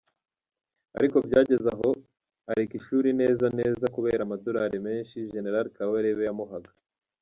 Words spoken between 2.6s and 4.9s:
ishuri neza neza kubera amadorali